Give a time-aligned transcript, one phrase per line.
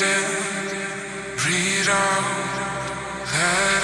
[0.00, 0.78] it in,
[1.44, 3.77] read out.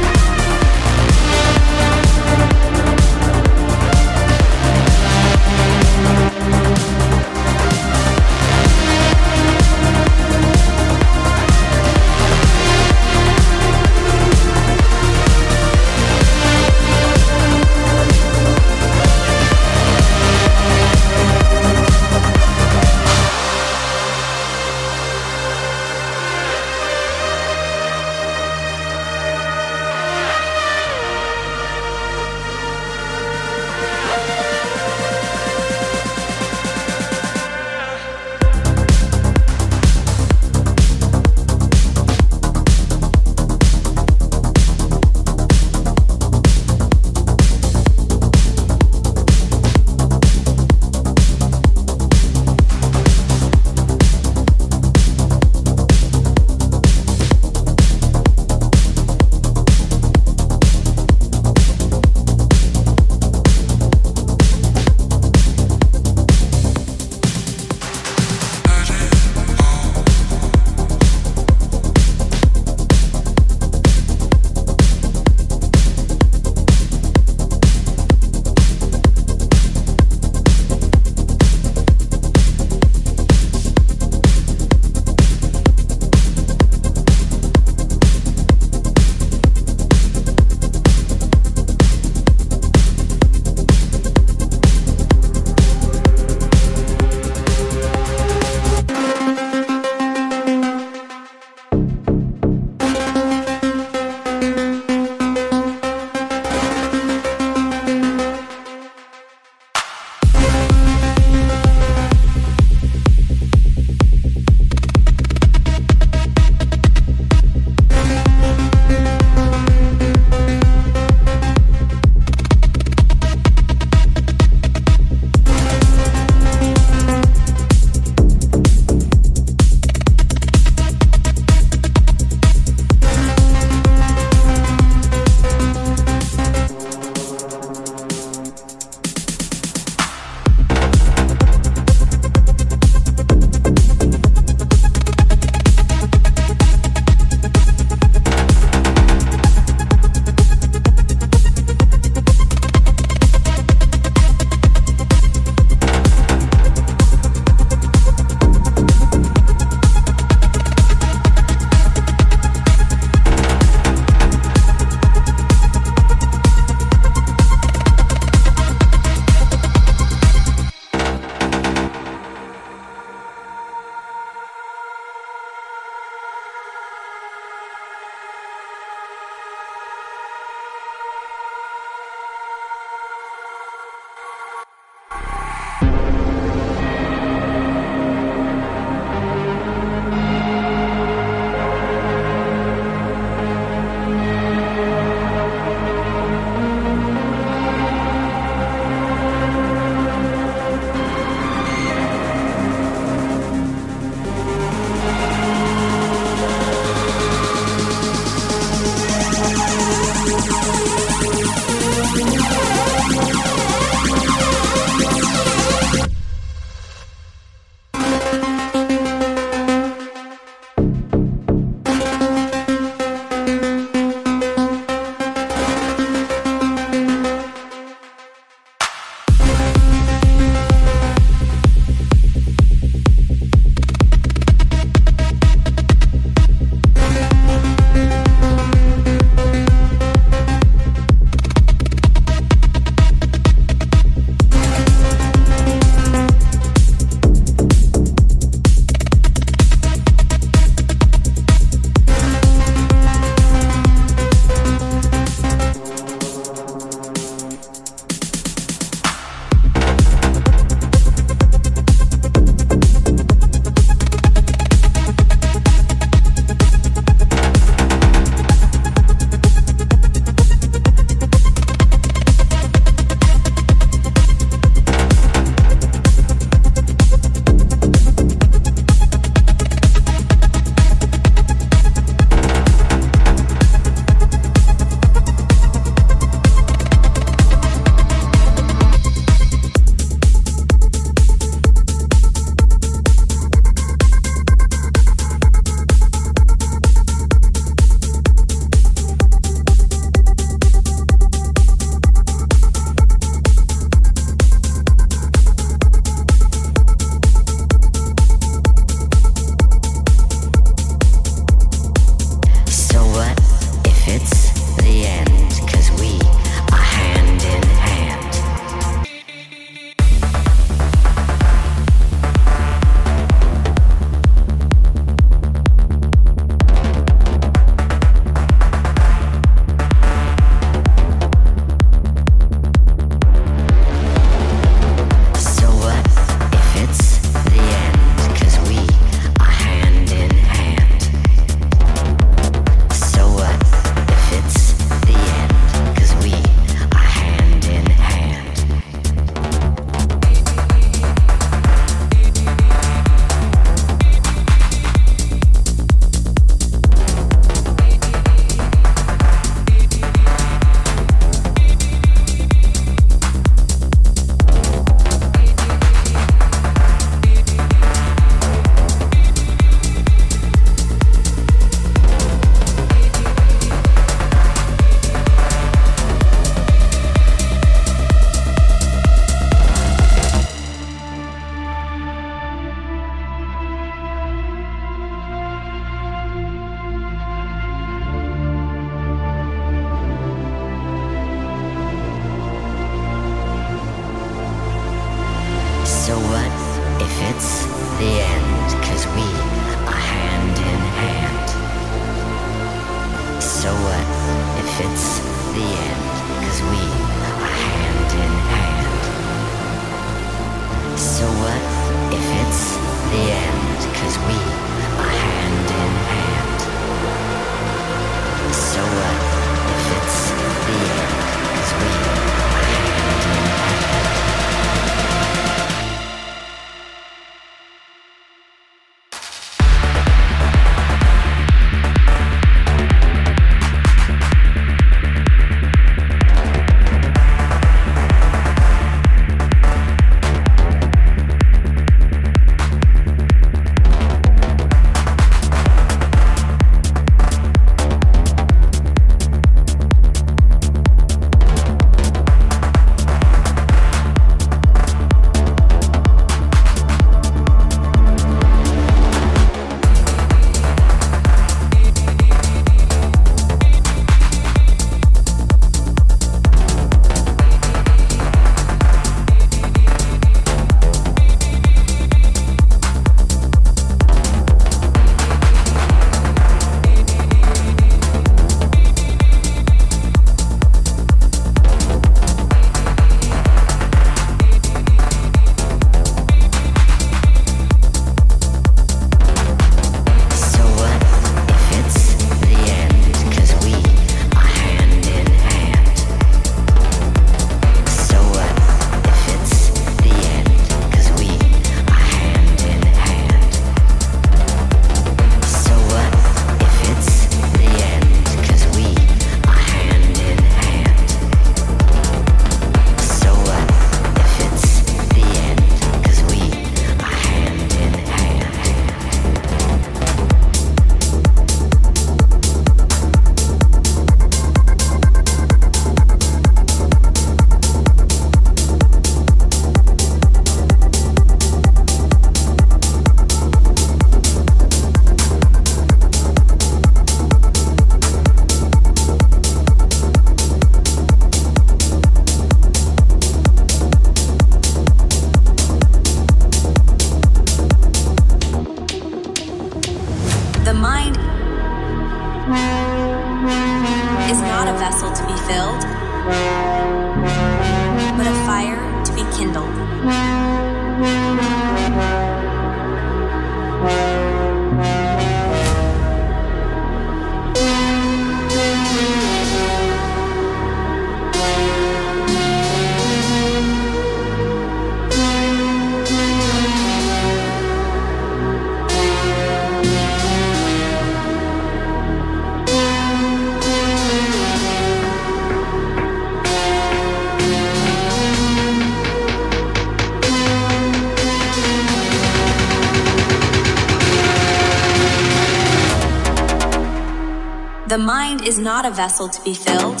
[598.88, 600.00] Not a vessel to be filled,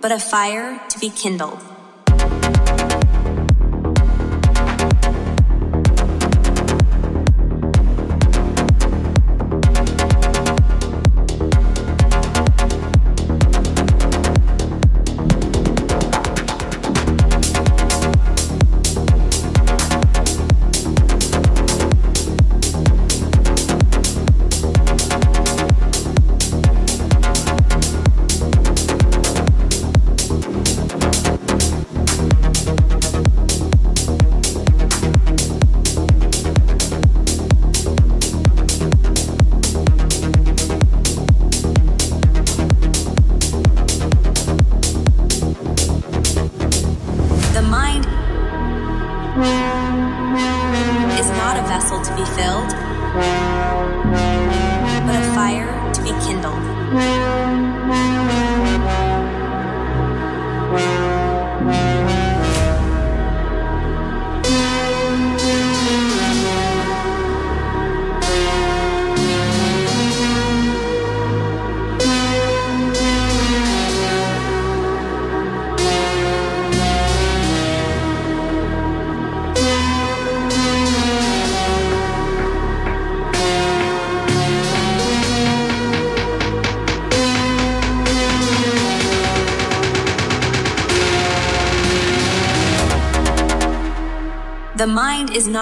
[0.00, 1.69] but a fire to be kindled.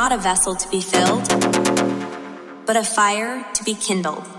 [0.09, 1.29] Not a vessel to be filled,
[2.65, 4.38] but a fire to be kindled.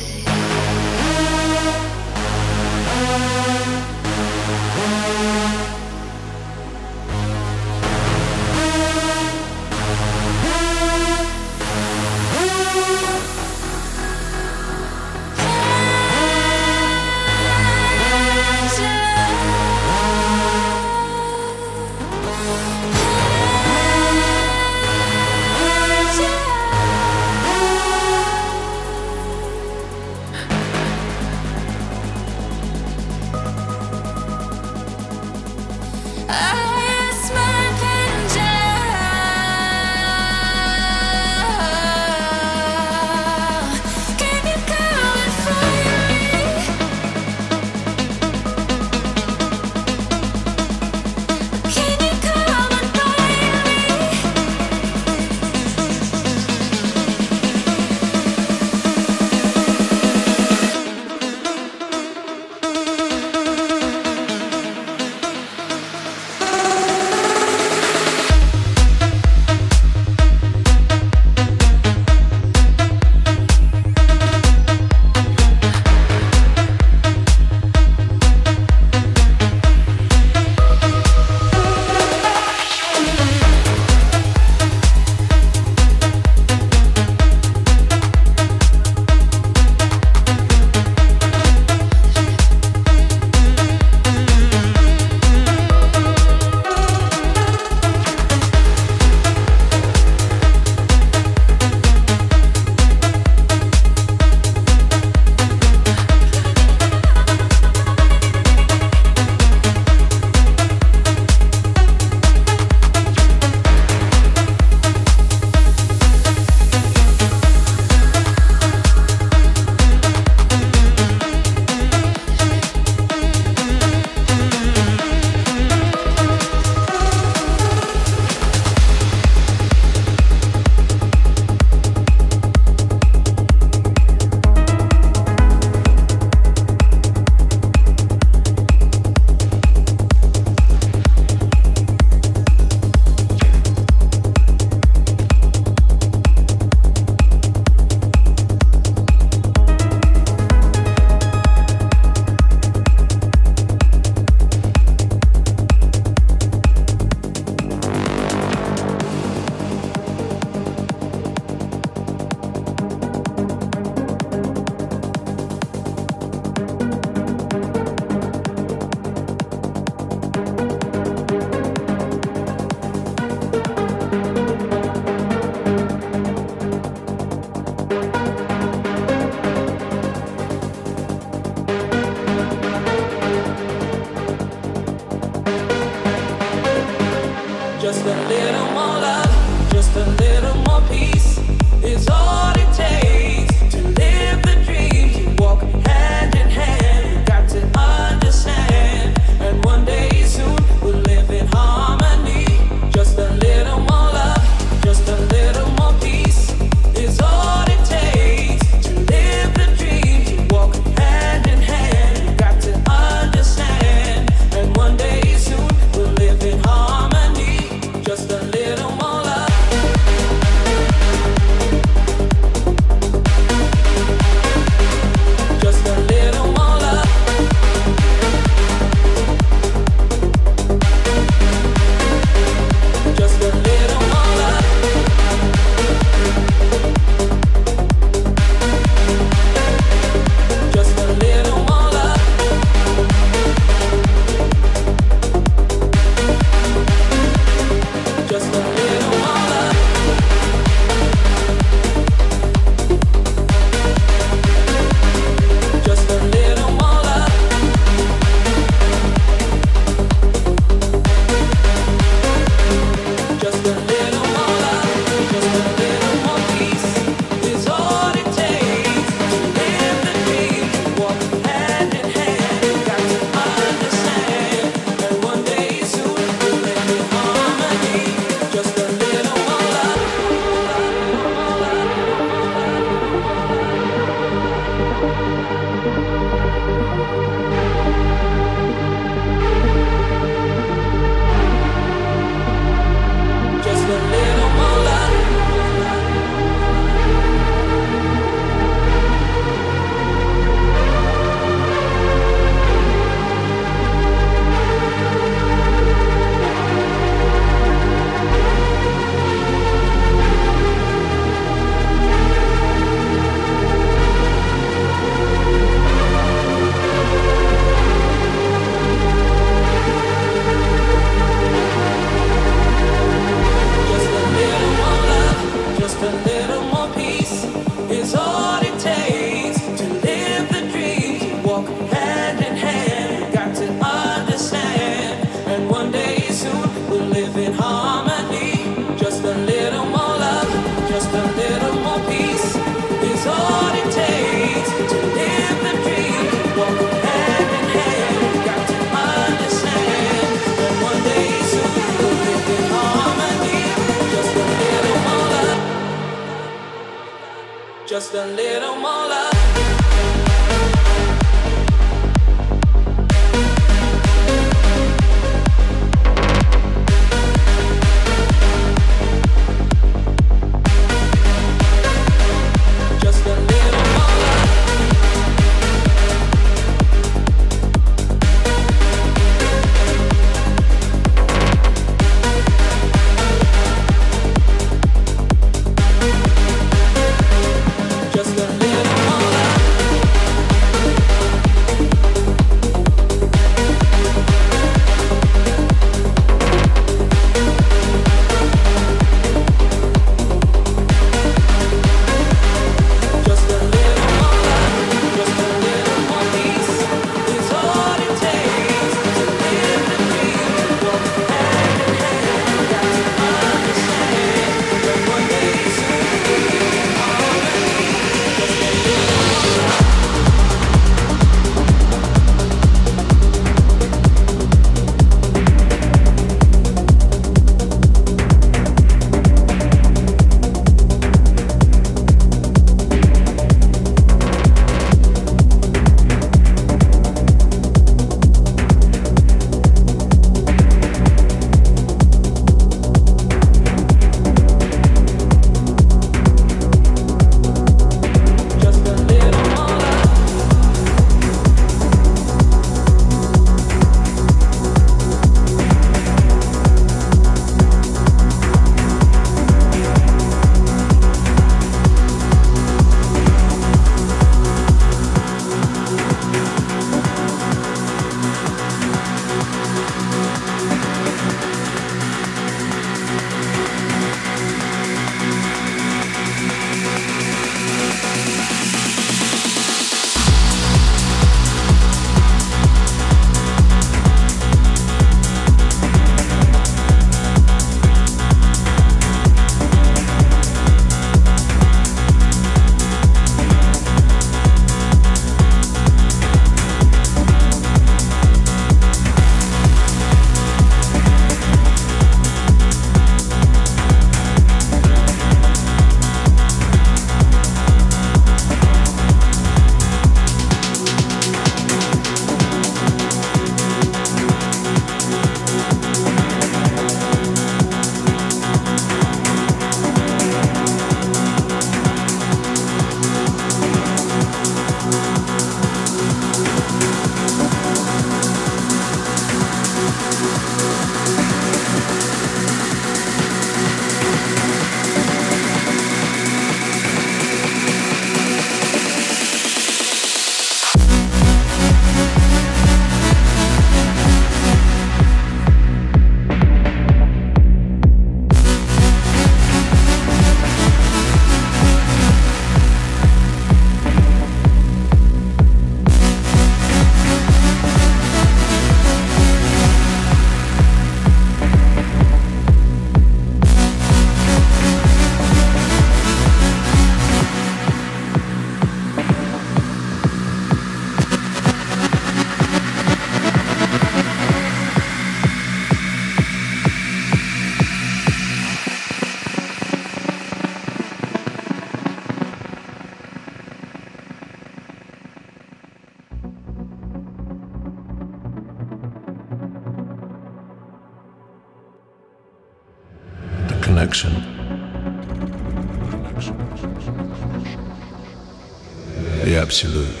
[599.63, 600.00] Absolute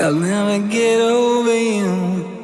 [0.00, 2.39] I'll never get over you.